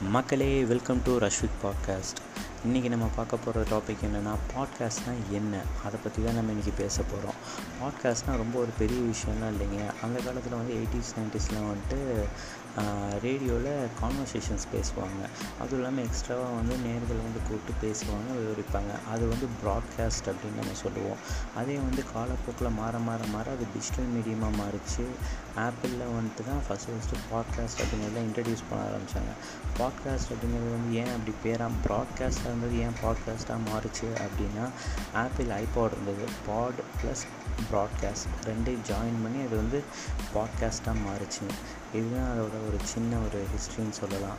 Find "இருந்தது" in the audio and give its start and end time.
32.52-32.78, 35.96-36.26